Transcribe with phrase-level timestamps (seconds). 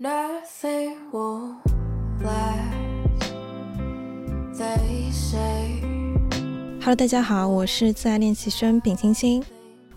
[0.00, 1.56] Nothing will
[2.22, 3.32] last,
[4.54, 5.82] they say.
[6.78, 9.42] Hello，大家好，我是自爱练习生丙星星。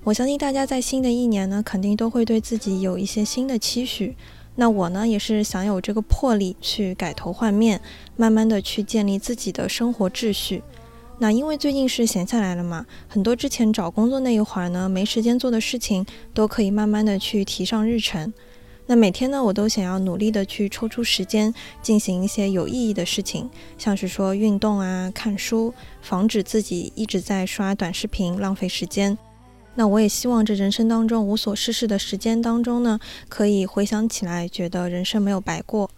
[0.04, 4.16] 我相信大家在新的一年呢，肯定都会对自己有一些新的期许。
[4.56, 7.80] 那我呢，也是想有这个魄力去改头换面，
[8.16, 10.64] 慢慢的去建立自己的生活秩序。
[11.20, 18.34] 那因为最近是闲下来了嘛，很多之前找工作那一会儿呢，没时间做的事情，都可以慢慢的去提上日程。
[18.92, 29.18] 那每天呢，我都想要努力的去抽出时间进行一些有意义的事情，像是说运动啊、看书，防止自己一直在刷短视频浪费时间。
[29.76, 33.00] 那我也希望这人生当中无所事事的时间当中呢，
[33.30, 35.90] 可以回想起来，觉得人生没有白过。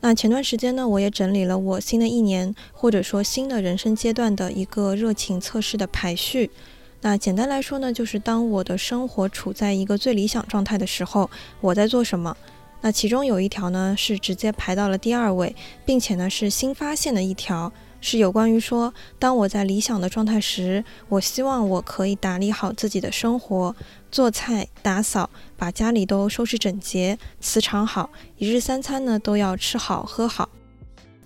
[0.00, 6.50] 那前段时间呢，我也整理了我新的一年或者说新的人生阶段的一个热情测试的排序。
[7.06, 12.36] 那简单来说呢，就是当我的生活处在一个最理想状态的时候，我在做什么？
[12.80, 23.76] 那其中有一条呢，是直接排到了第二位，并且呢是新发现的一条，是有关于说，当我在理想的状态时，我希望我可以打理好自己的生活，
[24.10, 30.48] 做菜、打扫，把家里都收拾整洁，磁场好，一日三餐呢都要吃好喝好。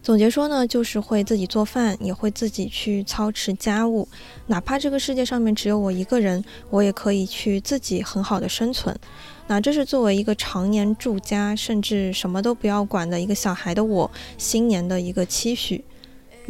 [0.03, 4.09] 总结说呢，就是会自己做饭，也会自己去操持家务，
[4.47, 8.99] 哪怕这个世界上面只有我一个人，我也可以去自己很好的生存。
[9.47, 15.85] 那这是作为一个常年住家，甚至什么都不要管的一个小孩的我，新年的一个期许。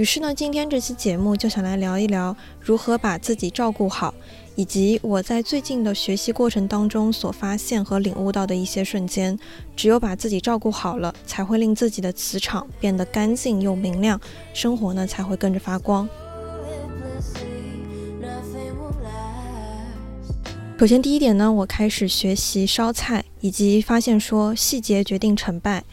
[0.01, 4.15] 于是呢，今天这期节目就想来聊一聊如何把自己照顾好。
[4.55, 9.39] 以及我在最近的学习过程当中所发现和领悟到的一些瞬间，
[9.77, 14.19] 只有把自己照顾好了，才会令自己的磁场变得干净又明亮，
[14.55, 16.09] 生活呢才会跟着发光。
[20.79, 25.85] 首先第一点呢，我开始学习烧菜，以及发现说细节决定成败。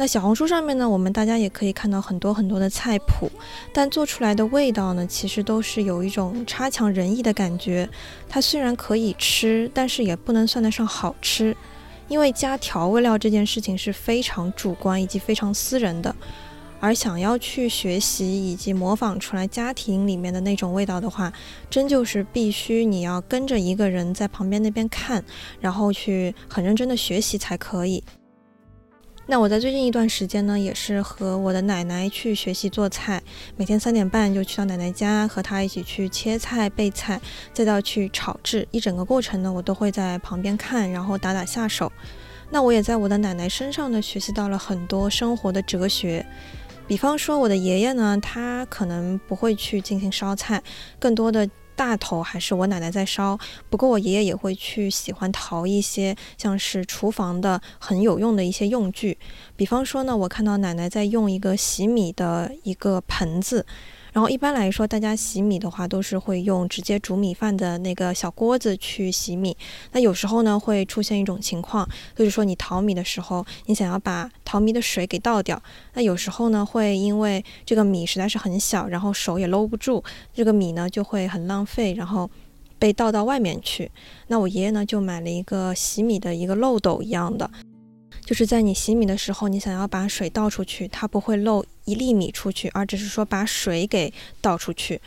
[0.00, 3.28] 那小红书上面呢，我们大家也可以看到很多很多的菜谱，
[3.72, 7.88] 但做出来的味道呢，其实都是有一种差强人意的感觉。
[8.28, 11.56] 它虽然可以吃，但是也不能算得上好吃，
[12.06, 16.14] 因为加调味料这件事情是非常主观以及非常私人的。
[16.78, 21.32] 而想要去学习以及模仿出来家庭里面的那种味道的话，
[21.68, 25.24] 真就是必须你要跟着一个人在旁边那边看，
[25.58, 28.04] 然后去很认真的学习才可以。
[29.30, 33.22] 那我在最近一段时间呢，也是和我的奶奶去学习做菜，
[33.58, 37.20] 每天三点半就去到奶奶家，和她一起去切菜、备菜，
[37.52, 41.92] 再到去炒制，一整个过程呢，我都会在旁边看，然后打打下手。
[42.48, 46.24] 那我也在我的奶奶身上呢，学习到了很多生活的哲学，
[46.86, 50.62] 比方说我的爷爷呢，他可能不会去进行烧菜，
[50.98, 51.46] 更多的。
[51.78, 53.38] 大头还是我奶奶在烧，
[53.70, 59.16] 不过我爷爷也会去喜欢淘一些像是厨房的很有用的一些用具，
[59.54, 63.64] 比方说呢，我看到奶奶在用一个洗米的一个盆子。
[64.18, 69.56] 然后一般来说，大家洗米的话都是会用直接煮米饭的那个小锅子去洗米。
[69.92, 75.62] 那有时候呢会出现一种情况，就是说你淘米的时候，你想要把淘米的水给倒掉。
[75.94, 80.02] 那有时候呢会因为这个米实在是很小，然后手也搂不住，
[80.34, 82.28] 这个米呢就会很浪费，然后
[82.76, 83.88] 被倒到外面去。
[84.26, 87.48] 那我爷爷呢就买了一个洗米的一个漏斗一样的。
[88.24, 95.00] 就是在你洗米的时候，你想要把水倒出去，它不会漏一粒米出去，而只是说把水给倒出去。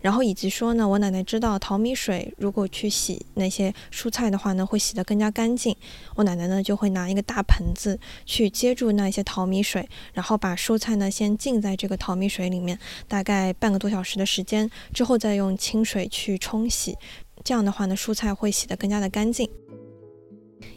[0.00, 5.74] 然后以及说呢，我奶奶知道淘米水如果去洗那些蔬菜的话呢，会洗得更加干净。
[6.14, 16.96] 我奶奶呢就会拿一个大盆子去接住那些淘米水，然后把蔬菜呢先浸在这个淘米水里面，大概半个多小时的时间之后，再用清水去冲洗。
[17.42, 19.50] 这样的话呢，蔬菜会洗得更加的干净。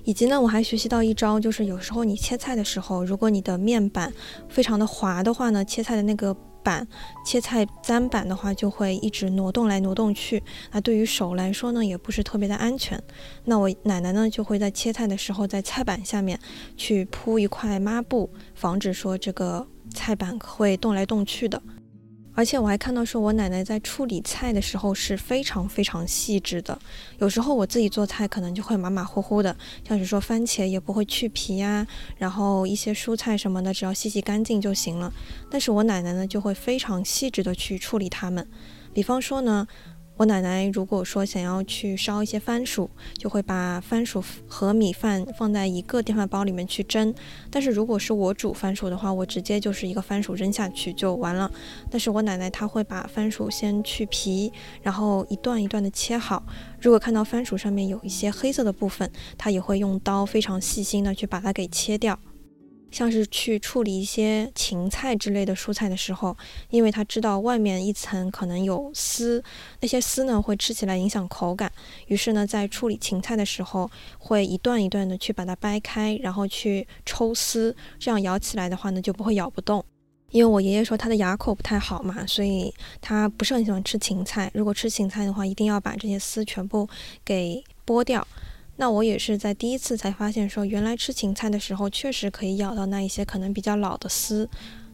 [0.04, 4.12] 以及呢，我还学习到一招，就是有时候你切菜的时候，如果你的面板
[4.50, 6.88] 非常的滑的话呢，切菜的那个板，
[7.26, 10.42] 切菜砧板的话就会一直挪动来挪动去，
[10.72, 13.02] 那对于手来说呢，也不是特别的安全。
[13.46, 16.40] 那我奶奶呢，就会在切菜的时候，在菜板下面
[16.78, 21.62] 去铺一块抹布，防止说这个菜板会动来动去的。
[22.34, 26.78] 而且我还看到说，我奶奶在处理菜的时候是非常非常细致的。
[27.20, 29.56] 有时候我自己做菜可能就会马马虎虎的，
[29.88, 31.86] 像是说番茄也不会去皮呀，
[32.18, 35.12] 然后一些蔬菜什么的，只要洗洗干净就行了。
[35.50, 38.48] 但是我奶奶呢，就会非常细致的去处理它们。
[38.94, 39.68] 比方说呢。
[40.22, 42.88] 我奶奶如果说想要去烧一些番薯，
[43.18, 47.12] 就会把番薯和米饭放在一个电饭煲里面去蒸。
[47.50, 51.52] 但是如果是我煮番薯的话，我直接就是一个番薯扔下去就完了。
[51.90, 54.54] 但是我奶奶她会把番薯先去皮，
[54.84, 56.44] 然后一段一段的切好。
[56.80, 62.20] 如果看到番薯上面有一些黑色的部分，她也会用刀非常细心的去把它给切掉。
[62.92, 66.36] 像是去处理一些芹菜之类的蔬菜的时候，
[66.70, 69.44] 因为他知道外面一层可能有丝，
[69.80, 71.72] 那些丝呢会吃起来影响口感，
[72.08, 73.90] 于是呢在处理芹菜的时候，
[74.20, 79.84] 会一段一段的去把它掰开，然后去抽丝，这样咬起来的话呢就不会咬不动。
[80.32, 84.50] 因为我爷爷说他的牙口不太好嘛，所以他不是很喜欢吃芹菜。
[84.54, 86.88] 如果吃芹菜的话，一定要把这些丝全部
[87.26, 88.26] 给剥掉。
[88.82, 94.50] 那我也是在第一次才发现，说原来吃芹菜的时候确实可以咬到那一些可能比较老的丝，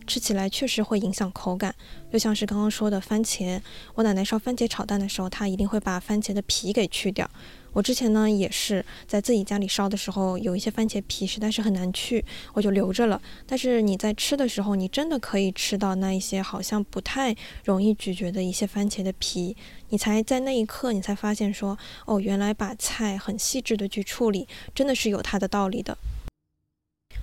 [0.05, 1.73] 吃起来确实会影响口感。
[2.11, 3.61] 就像是刚刚说的番茄，
[3.95, 7.29] 我奶奶烧番茄炒蛋的时候，她一定会把番茄的皮给去掉。
[7.77, 13.21] 我之前呢也是在自己家里烧的时候，有一些番茄皮实在是很难去，我就留着了。
[13.45, 19.55] 但是你在吃的时候，你真的可以吃到那一些好像不太容易咀嚼的一些番茄的皮，
[19.89, 21.77] 你才在那一刻你才发现说，
[22.07, 25.95] 哦，原来把菜很细致的去处理，真的是有它的道理的。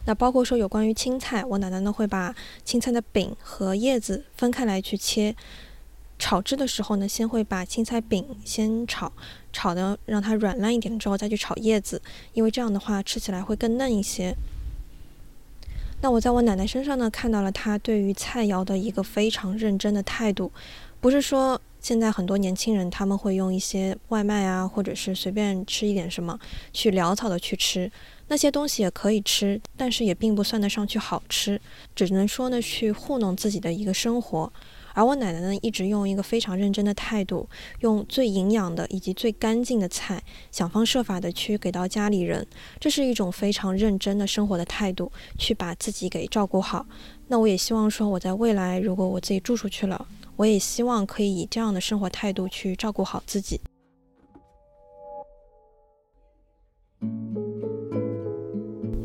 [0.06, 2.32] 那包括说有关于青菜，我奶奶呢会把
[2.64, 5.34] 青菜的柄和叶子分开来去切。
[6.16, 9.12] 炒制的时候呢，先会把青菜饼先炒，
[9.54, 12.02] 炒的让它软烂一点之后再去炒叶子，
[12.34, 14.34] 因为这样的话吃起来会更嫩一些。
[16.02, 20.52] 那我在我奶奶身上呢看到了她对于菜肴的一个非常认真的态度，
[21.00, 26.38] 不是说现在很多年轻人他们会用一些外卖啊，或者是随便吃一点什么
[26.72, 27.90] 去潦草的去吃，
[28.28, 31.58] 那些东西也可以吃，但是也并不算得上去好吃，
[31.94, 34.52] 只能说呢去糊弄自己的一个生活。
[34.94, 37.48] 而我奶奶呢，一直用一个非常认真的态度，
[37.80, 42.46] 用最营养的以及最干净的菜，想方设法的去给到家里人。
[42.80, 46.86] 这是一种非常认真的生活的态度，去把自己给照顾好。
[47.26, 50.06] 那我也希望说，我在未来如果我自己住出去了，
[50.36, 53.60] 我也希望可以以这样的生活态度去照顾好自己。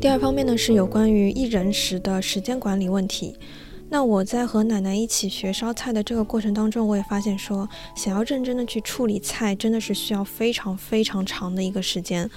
[0.00, 3.36] 第二方面呢，是有关于一人食的时间管理问题。
[3.92, 12.30] 那我在和奶奶一起学烧菜的这个过程当中，我也发现说，想要认真的去处理菜，真的是需要非常非常长的一个时间。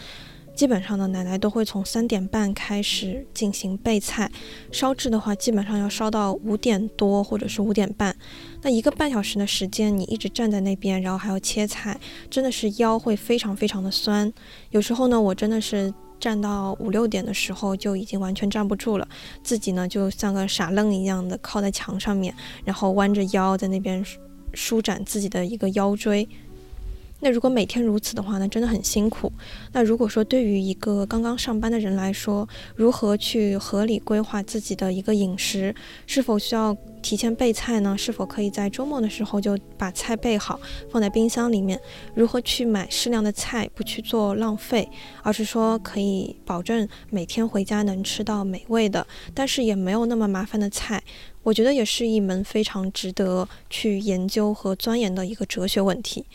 [0.55, 4.31] 基本上呢，奶奶都会从三点半开始进行备菜，
[4.71, 8.15] 烧制的话，基本上要烧到五点多或者是五点半。
[8.63, 11.99] 那一个半小时的时间，你一直站在那边，然后还要切菜，
[12.31, 14.33] 真的是腰会非常非常的酸。
[14.71, 15.93] 有时候呢，我真的是。
[16.23, 19.05] 站到五六点的时候就已经完全站不住了，
[19.43, 22.33] 自己呢就像个傻愣一样的靠在墙上面，
[22.63, 24.01] 然后弯着腰在那边
[24.53, 26.25] 舒展自己的一个腰椎。
[27.23, 29.31] 那如果每天如此的话，那真的很辛苦。
[29.71, 35.73] 那如果说对于一个刚刚上班的人来说，如何去合理规划自己的一个饮食？
[36.05, 37.97] 是否需要提前备菜呢？
[37.97, 40.59] 是否可以在周末的时候就把菜备好，
[40.91, 41.79] 放在冰箱里面？
[42.13, 44.89] 如何去买适量的菜，不去做浪费，
[45.21, 51.01] 而是说可以保证每天回家能吃到美味的，但是也没有那么麻烦的菜？
[51.43, 56.25] 我觉得也是一门非常值得去研究和钻研的一个哲学问题。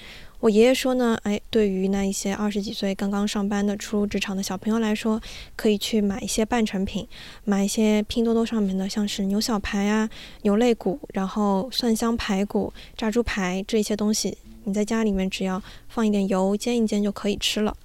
[0.41, 5.21] 我爷爷说呢，哎，对于那一些二十几岁刚刚上班的初入职场的小朋友来说，
[5.57, 7.05] 可以去买一些半成品，
[7.43, 10.09] 买一些拼多多上面的，像是牛小排啊、
[10.43, 17.77] 牛肋骨，然后蒜香排骨、炸猪排这些东西，你在家里面只要放一点油煎一煎就可以吃了。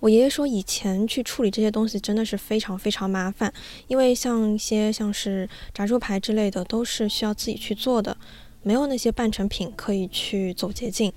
[0.00, 3.50] 我爷爷说，以前去处理这些东西真的是非常非常麻烦，
[3.86, 8.14] 因为像一些像是炸猪排之类的，都是需要自己去做的，
[8.62, 11.10] 没有那些半成品可以去走捷径。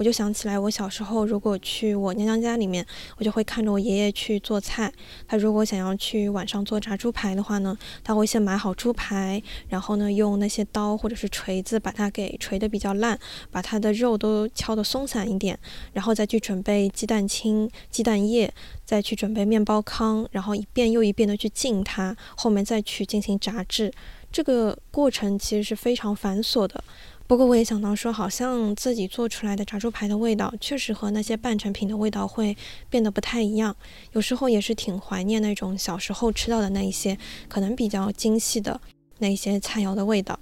[0.00, 2.82] 我就想起来，我小时候如果去我娘娘家里面，
[3.18, 4.90] 我就会看着我爷爷去做菜。
[5.28, 13.18] 他如果想要去晚上做炸猪排的话呢，他会先买好猪排，然后呢用那些刀或者是锤子把它给锤得比较烂，
[13.50, 15.58] 把它的肉都敲得松散一点，
[15.92, 18.50] 然后再去准备鸡蛋清、鸡蛋液，
[18.86, 23.92] 再去准备面包糠，然后一遍又一遍的去浸它，后面再去进行炸制。
[24.32, 26.82] 这个过程其实是非常繁琐的。
[27.30, 32.56] 不过我也想到说，好像自己做出来的炸猪排的味道，确实和那些半成品的味道会
[32.88, 33.76] 变得不太一样。
[34.10, 37.16] 有时候也是挺怀念那种小时候吃到的那一些
[37.48, 38.80] 可能比较精细的
[39.18, 40.40] 那些菜肴的味道。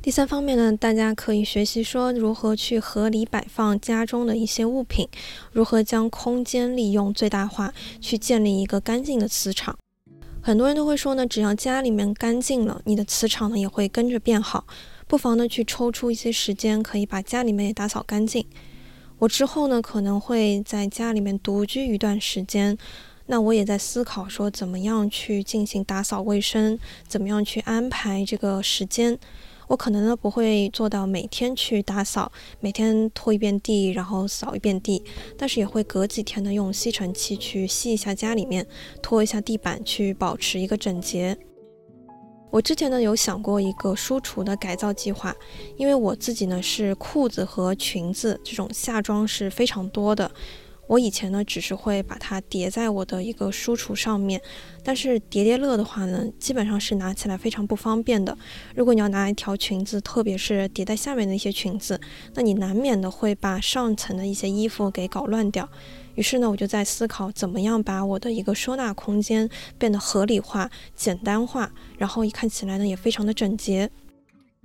[0.00, 5.08] 第三方面呢，大家可以学习说如何去合理摆放家中的一些物品，
[5.50, 9.76] 如何将空间利用最大化，去建立一个干净的磁场。
[10.48, 14.66] 很多人都会说呢，只要家里面干净了，你的磁场呢也会跟着变好。
[15.06, 18.46] 不妨呢去抽出一些时间，可以把家里面也打扫干净。
[19.18, 22.78] 我之后呢可能会在家里面独居一段时间，
[23.26, 29.18] 那我也在思考说怎么样去进行打扫卫生，怎么样去安排这个时间。
[29.68, 35.04] 我可能呢不会做到每天去打扫，每天拖一遍地，然后扫一遍地，
[35.36, 38.66] 但是也会隔几天呢用吸尘器去吸一下家里面，
[39.02, 41.36] 拖一下地板，去保持一个整洁。
[42.50, 45.36] 我之前呢有想过一个书橱的改造计划，
[45.76, 50.30] 因为我自己呢是裤子和裙子这种夏装是非常多的。
[50.88, 54.40] 我以前呢，只是会把它叠在我的一个书橱上面，
[54.82, 58.36] 但是叠叠乐的话呢，基本上是拿起来非常不方便的。
[58.74, 62.00] 如果你要拿一条裙子，特别是叠在下面的一些裙子，
[62.34, 65.68] 那你难免的会把上层的一些衣服给搞乱掉。
[66.14, 73.88] 于是呢，我就在思考怎么样把我的一个收纳空间变得合理化、简单化，然后一看起来呢也非常的整洁。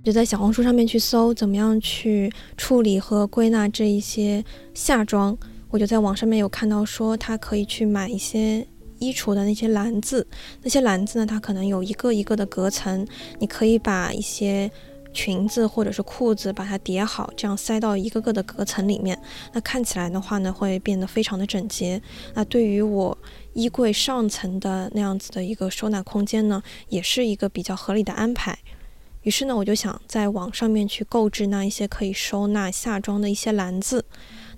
[0.02, 5.36] 就在小红书上面去搜怎么样去处理和归纳这一些夏装。
[5.74, 8.64] 我就在网上面有看到说，他可以去买一些
[9.00, 10.24] 衣橱的那些篮子，
[10.62, 13.04] 那些篮子呢，它可能有一个一个的隔层，
[13.40, 14.70] 你可以把一些
[15.12, 19.20] 裙子或者是裤子把它叠好，这样塞到一个个的隔层里面，
[19.52, 22.00] 那看起来的话呢，会变得非常的整洁。
[22.34, 23.18] 那对于我
[23.52, 28.56] 衣柜上层的那样子的一个收纳空间呢，也是一个比较合理的安排。
[29.22, 34.04] 于是呢，我就想在网上面去购置那一些可以收纳夏装的一些篮子。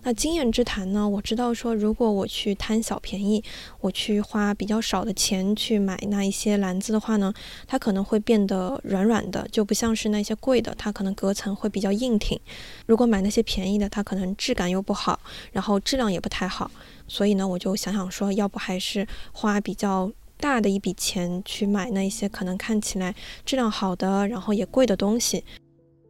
[0.07, 1.09] 那经验之谈呢？
[1.09, 3.43] 我知道说，如果我去贪小便宜，
[3.81, 7.35] 我去花比较少的钱去买那一些篮子的话呢，
[7.67, 12.39] 它可能会变得软软的，就不像是那些贵的，它可能隔层会比较硬挺。
[12.87, 15.19] 如果买那些便宜的，它可能质感又不好，
[15.51, 16.71] 然后质量也不太好。
[17.09, 23.13] 所以呢，我就想想说，要不还是花比较大的一笔钱去买那一些可能看起来
[23.45, 25.43] 质量好的，然后也贵的东西。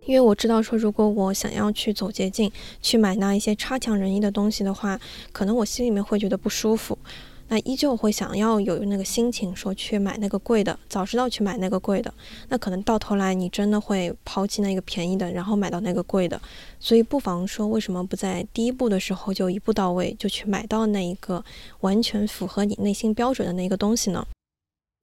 [0.06, 4.98] 因为我知道说，如果我想要去走捷径，去买那一些差强人意的东西的话，
[5.32, 6.96] 可能我心里面会觉得不舒服。
[7.48, 12.12] 那依旧会想要有那个心情说去买那个贵的，早知道去买那个贵的，
[12.48, 16.40] 那可能到头来你真的会抛弃那个便宜的，然后买到那个贵的。
[16.80, 21.44] 所以不妨说，为什么不在第一步的时候就一步到位，就去买到那一个
[21.82, 24.26] 完全符合你内心标准的那个东西呢？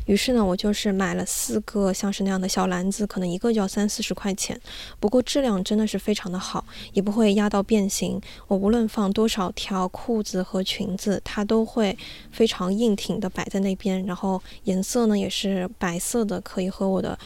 [0.05, 4.59] 于是呢，我就是买了四个像是那样的小篮子，可能一个就要三四十块钱。
[4.99, 8.19] 不过质量真的是非常的好，也不会压到变形。
[8.47, 11.97] 我无论放多少条裤子和裙子，它都会
[12.31, 14.05] 非常硬挺的摆在那边。
[14.05, 17.17] 然后颜色呢也是白色的，可以和我的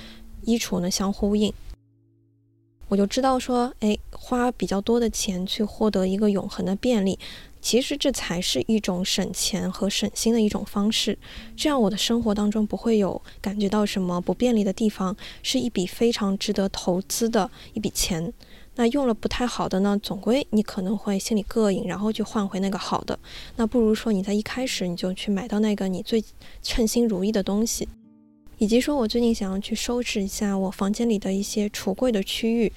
[0.43, 1.51] 衣橱呢相呼应。
[2.89, 7.19] 我就知道说，哎，花比较多的钱去获得一个永恒的便利。
[7.67, 11.19] 其实这才是一种省钱和省心的一种方式，
[11.57, 18.31] 这样我的生活当中不会有感觉到什么不便利的地方，是一笔非常值得投资的一笔钱。
[18.75, 23.19] 那用了不太好的呢，总归你可能会心里膈应，然后就换回那个好的。
[23.57, 26.23] 那不如说你在一开始你就去买到那个你最
[26.63, 27.85] 称心如意的东西，
[28.59, 32.71] 以及说我最近想要去收拾一下我房间里的一些橱柜的区域。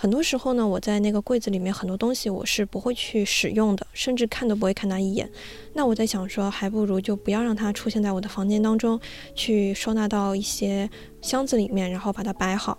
[0.00, 5.28] 很多时候呢，我在那个柜子里面很多东西我是不会去使用的，甚至看都不会看它一眼。
[5.74, 9.00] 那我在想说，还不如就不要让它出现在我的房间当中，
[9.34, 10.88] 去收纳到一些
[11.20, 12.78] 箱子里面，然后把它摆好，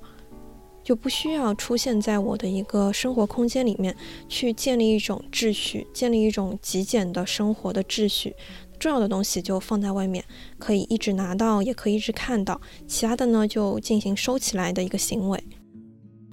[0.82, 3.94] 就不需要出现在我的一个生活空间里面，
[4.30, 8.34] 去建立一种秩序，建立一种极简的生活的秩序。
[8.80, 10.24] 重要的东西就放在外面，
[10.58, 12.56] 可以一直拿到，也可以一直看到；
[12.88, 15.44] 其他的呢，就进行收起来的一个行为。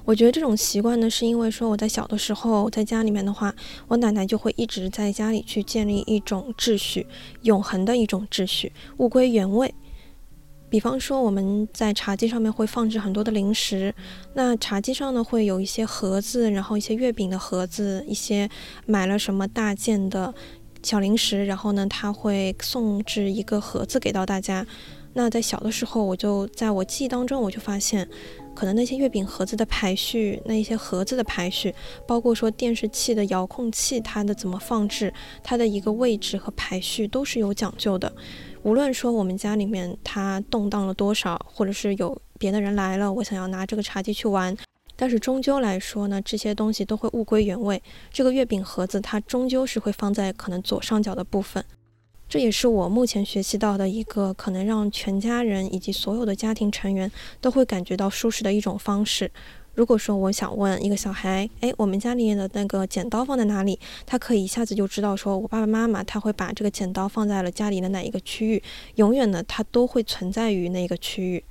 [0.06, 3.52] 我觉得这种习惯呢，是因为说我在小的时候在家里面的话，
[3.88, 7.04] 我奶奶就会一直在家里去建立一种秩序，
[7.42, 9.74] 永恒的一种秩序，物归原位。
[10.70, 13.92] 比方说我们在茶几上面会放置很多的零食，
[14.34, 18.48] 那茶几上呢会有一些盒子，然后一些月饼的盒子，一些
[18.86, 20.32] 买了什么大件的
[20.84, 24.64] 小零食，然后呢他会送至一个盒子给到大家。
[25.14, 28.08] 那在小的时候，我就在我记忆当中，我就发现。
[28.56, 31.72] 可能那些月饼盒子的排序，那一些盒子的排序，
[32.06, 38.10] 包括说电视器的遥控器它的怎么放置，它的一个位置和排序都是有讲究的。
[38.62, 44.56] 无论说我们家里面它动荡了多少，或者是有别的人来了，我想要拿这个茶几去玩，
[44.96, 47.80] 但是终究来说呢，这些东西都会物归原位。
[48.10, 51.62] 这个月饼盒子它终究是会放在可能左上角的部分。
[52.28, 59.30] 这也是我目前学习到的一个可能让全家人以及所有的家庭成员都会感觉到舒适的一种方式。
[59.74, 63.78] 如果说我想问一个小孩，哎，我们家里面的那个剪刀放在哪里？
[64.06, 68.62] 他可以一下子就知道，说我爸爸妈妈他会把这个剪刀放在了家里的哪一个区域，
[68.94, 71.44] 永远呢，它都会存在于那个区域，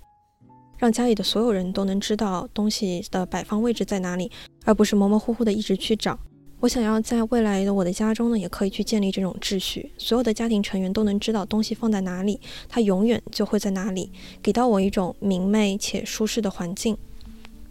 [0.78, 4.32] 让家里的所有人都能知道东西的摆放位置在哪里，
[4.66, 6.20] 而不是模模糊糊的一直去找。
[6.66, 16.98] 我想要在未来的我的家中呢，也可以去建立这种秩序，所有的家庭成员都能知道东西放在哪里，它永远就会在哪里，给到我一种明媚且舒适的环境。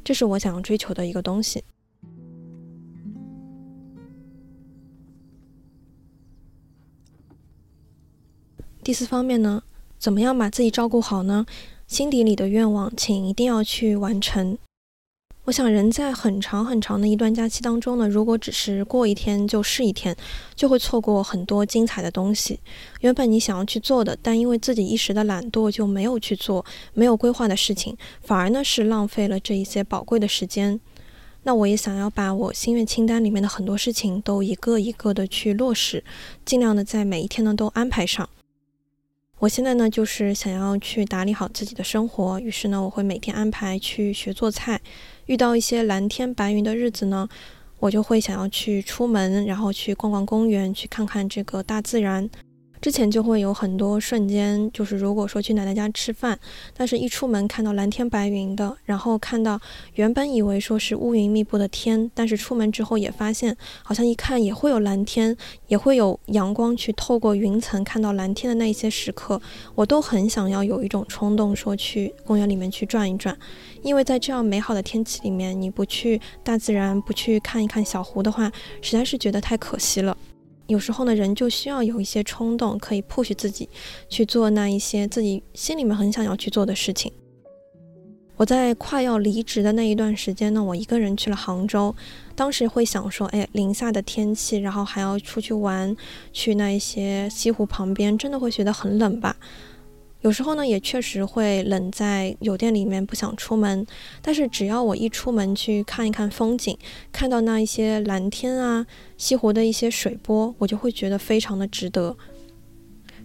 [0.04, 1.64] 这是我想要追求的一个东西。
[8.84, 9.64] 第四方面呢，
[9.98, 11.44] 怎么样把自己照顾好呢？
[11.88, 14.56] 心底里的愿望，请一定要去完成。
[15.46, 20.16] 我想，人在很长很长的一段假期当中呢，如果只是过一天就是一天，
[20.54, 22.58] 就会错过很多精彩的东西。
[23.02, 30.80] 原本你想要去做的，但因为自己一时的懒惰就没有去做，没有规划的事情，反而呢是浪费了这一些宝贵的时间。
[31.42, 36.02] 那我也想要把我心愿清单里面的很多事情都一个一个的去落实，
[36.46, 38.26] 尽量的在每一天呢都安排上。
[39.40, 44.80] 我现在呢，就是想要去打理好自己的生活，于是呢，我会每天安排去学做菜。
[45.26, 47.28] 遇到一些蓝天白云的日子呢，
[47.78, 52.30] 我就会想要去出门，然后去逛逛公园，去看看这个大自然。
[52.84, 56.38] 之前就会有很多瞬间，就是如果说去奶奶家吃饭，
[56.76, 59.58] 但是一出门看到蓝天白云的，然后看到
[59.94, 65.34] 原本以为说是乌云密布的天，但是出门之后也发现，好像一看也会有蓝天，
[65.68, 69.40] 也会有阳光去透过云层看到蓝天的那一些时刻，
[69.74, 73.34] 我都很想要有一种冲动，说去公园里面去转一转，
[73.80, 80.14] 因为在这样美好的天气里面，你不去大自然，不去看一看小湖的话，实在是觉得太可惜了。
[80.66, 83.68] 有时候呢，人就需要有一些冲动，可以 push 自己
[84.08, 87.12] 去做那一些自己心里面很想要去做的事情。
[88.36, 91.94] 我在快要离职的那一段时间呢，我一个人去了杭州，
[92.34, 95.94] 当时会想说，哎，零下的天气，然后还要出去玩，
[96.32, 99.36] 去那一些西湖旁边，真的会觉得很冷吧？
[100.24, 103.86] 有时候呢，也确实会冷在酒店里面，不想出门。
[104.22, 106.74] 但是只要我一出门去看一看风景，
[107.12, 108.86] 看到那一些蓝天啊，
[109.18, 112.16] 西湖的一些水波，我就会觉得非常的值得，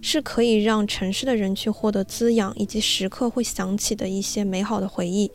[0.02, 5.30] 是可以让城市的人去获得滋养，以及时刻会想起的一些美好的回忆。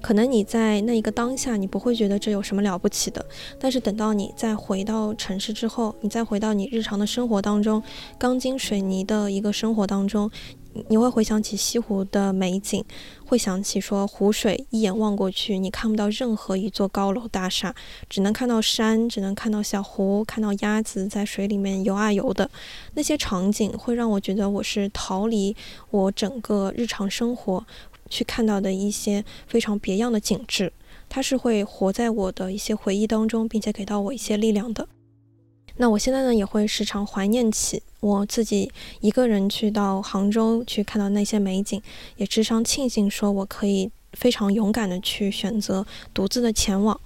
[0.00, 3.24] 可能你在那一个当下，你不会觉得这有什么了不起的，
[3.60, 7.80] 但是等到你再回到城市之后，你再回到你日常的生活当中，
[8.18, 10.30] 钢筋水泥的一个生活当中。
[10.88, 12.84] 你会回想起西湖的美景，
[13.26, 17.74] 会想起说湖水一眼望过去，你看不到任何一座高楼大厦，
[18.08, 22.50] 只能看到山，只能看到小湖，看到鸭子在水里面游啊游的
[22.94, 25.54] 那些场景，会让我觉得我是逃离
[25.90, 27.66] 我整个日常生活
[28.08, 30.72] 去看到的一些非常别样的景致，
[31.08, 34.88] 它是会活在我的一些回忆当中，并且给到我一些力量的。
[35.76, 41.82] 那我现在呢，也会时常怀念起我自己一个人去到杭州去看到那些美景，
[42.16, 47.00] 也时常庆幸说我可以非常勇敢的去选择独自的前往。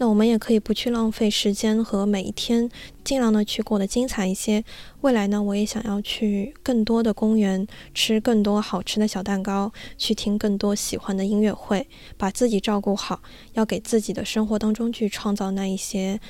[0.00, 2.70] 那我们也可以不去浪费时间和每一天，
[3.02, 4.62] 尽量的去过得精彩一些。
[5.00, 11.84] 未来呢，我也想要去更多的公园，吃更多好吃的小蛋糕，去听更多喜欢的音乐会，
[12.16, 13.20] 把自己照顾好，
[13.54, 16.20] 要给自己的生活当中去创造那一些。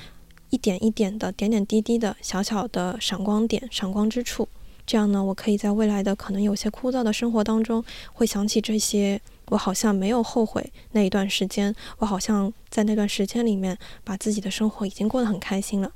[0.50, 4.48] 一点一点的、点点滴滴的小小的闪光点、闪光之处，
[4.86, 9.20] 这样呢，我可以在未来的可能有些枯燥的生活当中，会想起这些。
[9.50, 15.90] 我好像没有后悔那一段时间，我好像在那段时间里面，把自己的生活已经过得很开心了。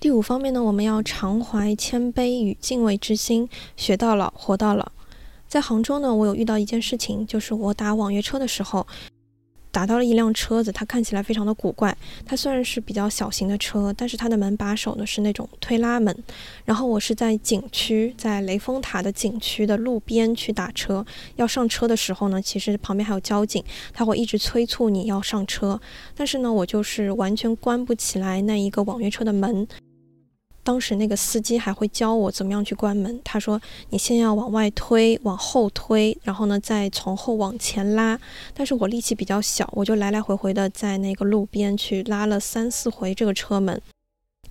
[0.00, 4.90] 第五方面呢，我们要常怀谦卑与敬畏之心，学到老，活到老。
[5.46, 8.86] 在杭州呢，我有遇到一件事情，就是我打网约车的时候。
[9.76, 11.94] 打到了一辆车子，它看起来非常的古怪。
[12.24, 16.16] 它虽然是比较小型的车，但是它的门把手呢是那种推拉门。
[16.64, 21.04] 然后我是在景区，在雷峰塔的景区的路边去打车。
[21.34, 23.62] 要上车的时候呢，其实旁边还有交警，
[23.92, 25.78] 他会一直催促你要上车。
[26.16, 29.68] 但是呢，我就是完全关不起来那一个网约车的门。
[30.66, 33.20] 当时那个司机还会教我怎么样去关门。
[33.22, 38.18] 他说：“你先要往外推，往后推，然后呢，再从后往前拉。”
[38.52, 43.80] 但是我力气比较小，我就来来回回的在那个路边去拉了三四回这个车门。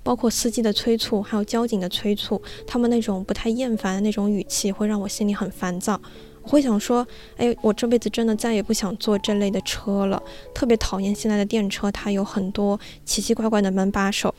[0.03, 5.99] 包括司机的催促，还有交警的催促，他们那种不太厌烦的那种语气，会让我心里很烦躁。
[6.43, 10.23] 我会想说：“哎，我这辈子真的再也不想坐这类的车了，
[10.53, 14.33] 特别讨厌现在的电车，它有很多奇奇怪怪的门把手。”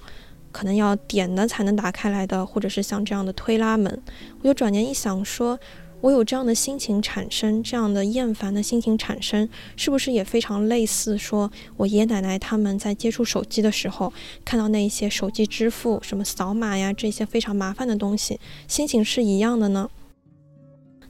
[0.56, 4.02] 可能要点的才能打开来的，或者是像这样的推拉门，
[4.40, 5.60] 我就转念一想，说
[6.00, 11.18] 我有这样的心情产生，这样的厌烦的心情产生，是不是也非常类似？
[11.18, 14.10] 说我爷爷奶奶他们在接触手机的时候，
[14.46, 19.90] 看到那一些手机支付，什么扫码呀这些非常麻烦的东西，心情是一样的呢？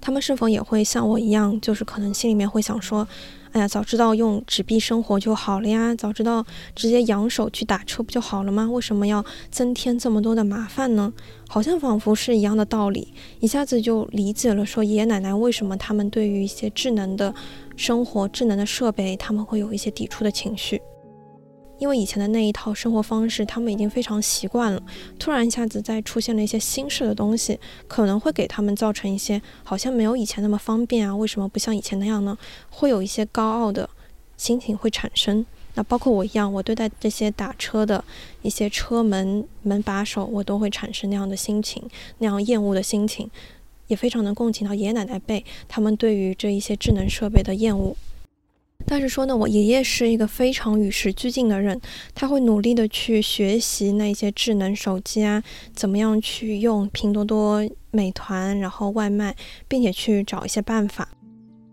[0.00, 3.06] 他们是否也会像我一样，就是可能心里面会想说，
[3.56, 8.68] 哎呀，早知道用纸币生活就好了呀，早知道直接扬手去打车不就好了吗？
[8.70, 11.10] 为什么要增添这么多的麻烦呢？
[11.48, 17.34] 好像仿佛是一样的道理，一下子就理解了，说爷爷奶奶为什么他们对于一些智能的
[17.76, 20.78] 生活、智能的设备，他们会有一些抵触的情绪。
[21.78, 24.82] 因为以前的那一套生活方式，他们已经非常习惯了。
[25.18, 31.14] 突然一下子再出现了一些新式的东西，可能会给他们造成一些好像没有以前那么方便啊？
[31.14, 32.36] 为什么不像以前那样呢？
[32.70, 33.88] 会有一些高傲的
[34.36, 35.44] 心情会产生。
[35.74, 38.02] 那包括我一样，我对待这些打车的
[38.40, 41.82] 一些车门门把手，我都会产生那样的心情，
[42.16, 43.30] 那样厌恶的心情，
[43.88, 47.94] 也非常能共情到爷爷奶奶辈他们对于这一些智能设备的厌恶。
[48.88, 51.80] 但是说呢，我爷爷是一个非常与时俱进的人，
[52.14, 55.42] 他会努力的去学习那些智能手机啊，
[55.74, 59.34] 怎么样去用拼多多、美团，然后外卖，
[59.66, 61.08] 并且去找一些办法。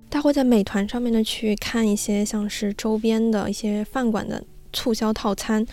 [0.10, 5.66] 他会在美团上面呢去看一些像是周边的一些饭馆的促销套餐，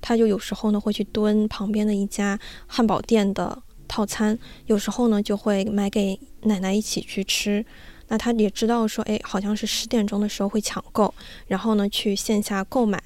[0.00, 7.64] 他就有时候呢会去蹲旁边的一家汉堡店的套餐，有时候呢就会买给奶奶一起去吃。
[8.08, 11.12] 那他也知道说，哎，好像是十点钟的时候会抢购，
[11.46, 13.02] 然后呢去线下购买。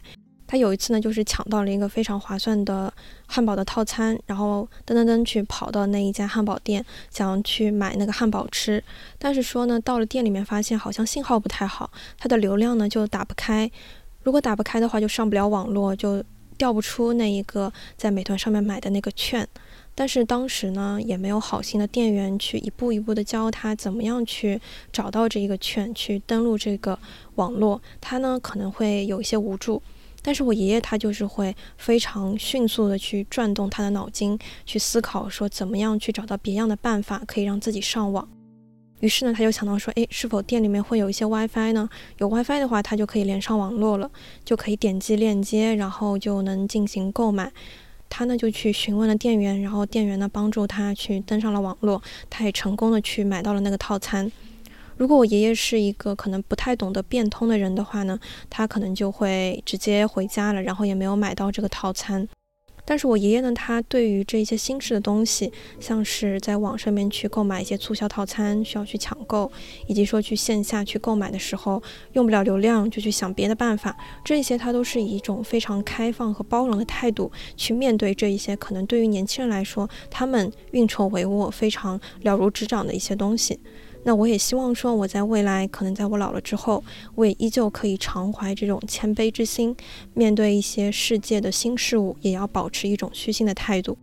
[0.46, 2.92] 他有一次呢，就是抢到了一个非常划算的
[3.26, 8.82] 汉堡的套餐，然后噔噔噔去跑到那一家汉堡店，想要去买那个汉堡吃。
[9.16, 13.70] 但是说呢，到了店里面发现好像信号不太好，它的流量呢就打不开。
[14.24, 16.20] 如果打不开的话，就上不了网络，就
[16.58, 19.46] 调不出那一个在美团上面买的那个券。
[19.94, 26.98] 但是当时呢，也没有好心的店员去一步一步的教他怎么样去找到这一个券，去登录这个
[27.35, 27.83] 网络。
[28.00, 29.83] 他呢可能会有一些无助，
[30.22, 38.26] 但是我爷爷他就是会非常迅速的去转动他的脑筋，去思考说怎么样去找到别样的办法可以让自己上网。
[39.00, 41.88] 于是呢，他就想到说，诶，是否店里面会有一些 WiFi 呢？
[42.18, 44.11] 有 WiFi 的话，他就可以连上网络了，
[44.44, 47.50] 就可以点击链接，然后就能进行购买。
[48.10, 54.30] 他呢就去询问了店员，然后店员呢帮助他去登上了网络，他也成功的去买到了那个套餐。
[54.98, 58.20] 如果我爷爷是一个可能不太懂得变通的人的话呢，
[58.50, 62.28] 他可能就会直接回家了，然后也没有买到这个套餐。
[62.90, 69.48] 但是我爷爷呢，他对于这些新式的东西，像是在网上面去购买一些促销套餐，需要去抢购，
[69.87, 71.81] 以及说去线下去购买的时候
[72.14, 83.61] 用不了流量，就去想别的办法，这些他都是以一种非常开放和包容的态度去面对这一些可能对于年轻人来说，他们运筹帷幄、非常了如指掌的一些东西。
[84.02, 86.82] 那我也希望说，我在未来，可能在我老了之后，
[87.14, 89.76] 我也依旧可以常怀这种谦卑之心，
[90.14, 93.96] 面对一些世界的新事物，也要保持一种虚心的态度。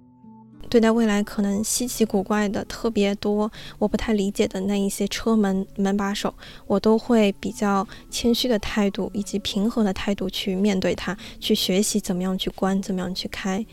[0.70, 6.34] 对待未来可能稀奇古怪的、特别多我不太理解的那一些车门门把手，
[6.68, 13.66] 我都会比较谦虚的态度以及平和的态度去面对它，去学习怎么样去关，怎么样去开。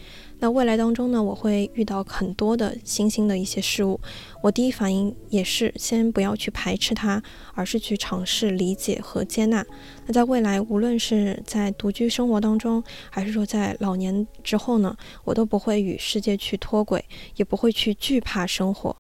[0.45, 3.99] 那未来当中呢，我会遇到很多的新兴的一些事物，
[4.43, 7.23] 我第一反应也是先不要去排斥它，
[7.55, 9.65] 而是去尝试理解和接纳。
[10.05, 17.03] 那在未来，无论是在独居生活当中，还是说在老年之后呢，我都不会与世界去脱轨，
[17.37, 18.95] 也不会去惧怕生活。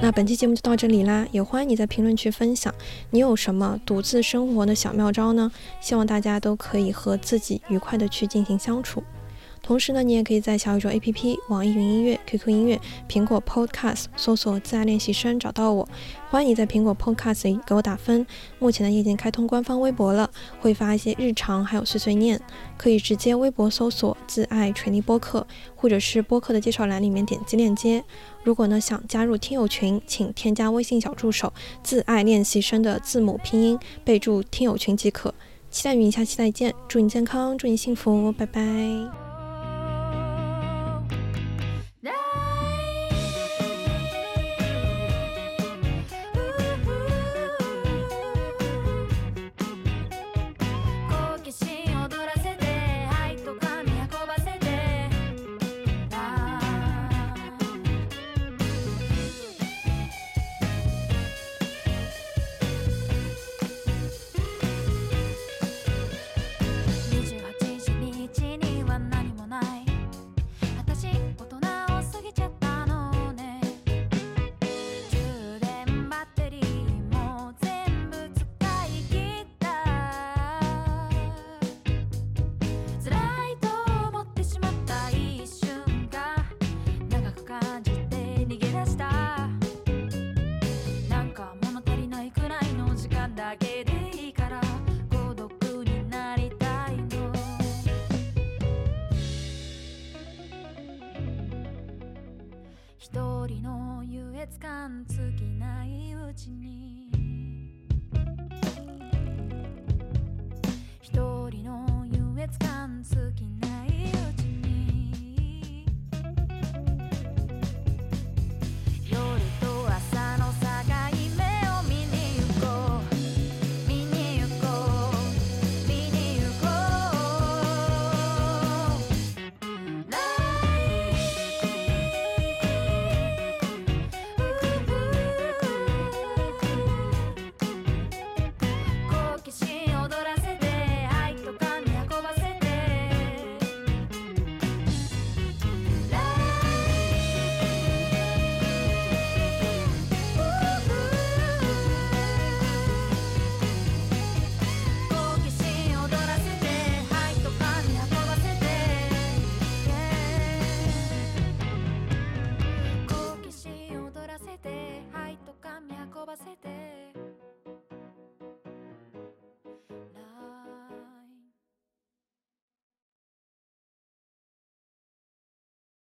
[0.00, 2.74] 那本期节目就到这里啦，也欢迎你在评论区分享
[3.10, 5.50] 你有什么独自生活的小妙招呢？
[5.80, 9.02] 希望大家都可以和自己愉快的去进行相处。
[9.62, 15.88] 同时呢，你也可以在小宇宙 APP、网易云音乐、QQ 音乐、苹果 Podcast 搜索“自爱练习生”找到我。
[16.28, 18.26] 欢迎你在苹果 Podcast 里给我打分。
[18.58, 20.28] 目前呢，已经开通官方微博了，
[20.60, 22.40] 会发一些日常还有碎碎念，
[22.76, 25.46] 可以直接微博搜索“自爱锤泥播客”，
[25.76, 28.02] 或者是播客的介绍栏里面点击链接。
[28.42, 31.52] 如果呢想加入听友群，请添加微信小助手
[31.84, 35.32] “自爱练习生”的字母拼音，备注听友群即可。
[35.70, 39.21] 期待与你下期再见，祝你健康，祝你幸福，拜拜。